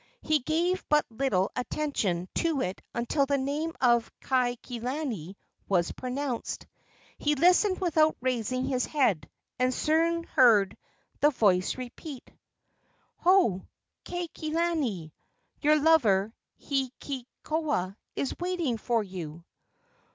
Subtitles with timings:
[0.23, 5.35] He gave but little attention to it until the name of Kaikilani
[5.69, 6.65] was pronounced.
[7.19, 9.29] He listened without raising his head,
[9.59, 10.75] and soon heard
[11.19, 12.31] the voice repeat:
[13.17, 13.67] "Ho,
[14.03, 15.11] Kaikilani!
[15.61, 19.45] Your lover, Heakekoa, is waiting for you!"